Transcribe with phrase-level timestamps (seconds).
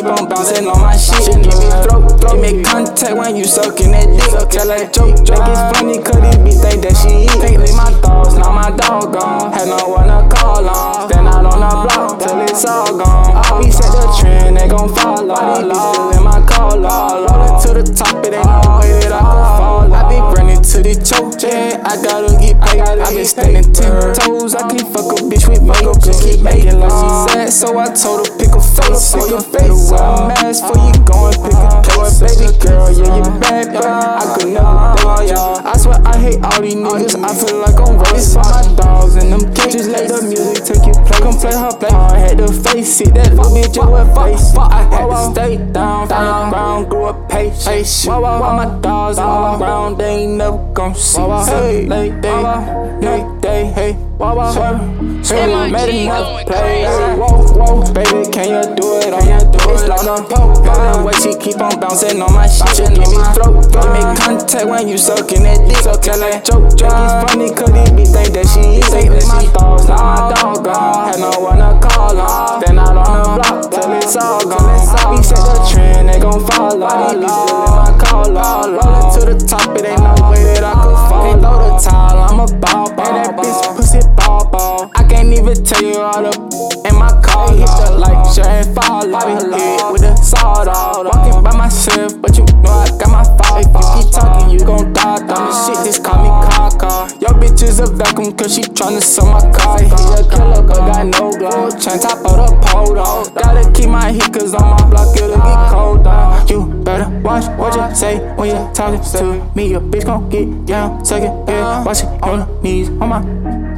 [0.00, 1.20] keep on bouncing on my shit.
[1.28, 2.40] Give me throat, throat.
[2.40, 4.48] Make contact when you sucking that dick.
[4.48, 5.44] Tell her joke, joke.
[5.44, 7.36] It's funny, cause it be think that she eat.
[7.40, 9.52] Think leave my thoughts, now my dog gone.
[9.52, 11.10] Had no one to call on.
[11.10, 13.60] Stand out on the block till it's all gone.
[13.60, 15.36] We set the trend, they gon' follow.
[15.36, 17.28] These bitches in my collar.
[17.28, 19.92] Rolling to the top, it ain't no way that I can fall.
[19.92, 21.82] I be running to the choke, yeah.
[21.84, 22.80] I gotta get paid.
[22.80, 24.54] I been standing ten toes.
[24.54, 25.76] I can't fuck a bitch with me.
[26.00, 27.19] Just keep making love.
[27.60, 29.12] So I told her pick a face.
[29.12, 29.92] Pick a face.
[29.92, 32.16] A mask for you go and pick a case.
[32.24, 35.68] Baby girl, yeah, you bad, but I could never tell y'all.
[35.68, 37.22] I swear I hate all these niggas.
[37.22, 38.36] I feel like I'm racist.
[38.40, 39.88] My dogs and them cages.
[39.88, 41.20] Let the music take you play.
[41.20, 41.90] Come play her play.
[41.90, 43.12] I had to face it.
[43.12, 44.56] That little bitch with face.
[44.56, 48.08] I had to stay down, down, ground, grew up patient.
[48.08, 51.20] Wow, wow, my dogs on the ground, they ain't never gon' see.
[51.20, 54.76] Hey, late day, day, hey, wow, wow, wow.
[55.24, 56.84] Hey, MIG made enough play.
[57.16, 60.64] Whoa, whoa, baby, can you do it on your do it on the poke?
[60.64, 62.88] The way she keep on bouncing on my shit.
[62.88, 63.92] Give me throat, throat.
[63.92, 65.78] Make contact when you sucking that dick.
[65.84, 66.92] So tell her joke, joke.
[66.92, 69.19] It's funny, cause it be think that she is.
[97.80, 99.80] Your a vacuum, cause she tryna sell my car.
[99.80, 101.70] He a killer, but got no glow.
[101.70, 102.92] Chain top of the pole.
[103.32, 106.50] Gotta keep my heat, cause on my block it'll get cold, dog.
[106.50, 109.72] You better watch what you say when you talking to me.
[109.72, 111.82] A bitch gon' get down, suck it, yeah.
[111.82, 113.22] Watch it on her knees, on my,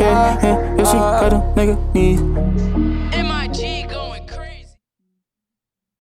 [0.00, 0.80] yeah, yeah.
[0.80, 3.22] If she cut a nigga knees.